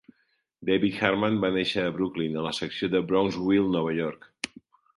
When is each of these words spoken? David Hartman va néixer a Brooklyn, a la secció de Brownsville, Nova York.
David 0.69 0.95
Hartman 1.01 1.37
va 1.43 1.51
néixer 1.57 1.83
a 1.89 1.93
Brooklyn, 1.99 2.39
a 2.39 2.47
la 2.47 2.55
secció 2.63 2.91
de 2.97 3.05
Brownsville, 3.13 3.69
Nova 3.79 3.95
York. 4.03 4.31